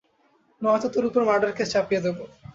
নয়তো 0.61 0.87
তোর 0.93 1.03
উপর 1.09 1.21
মার্ডার 1.29 1.51
কেস 1.57 1.67
চাপিযে 1.73 2.03
দেব। 2.05 2.17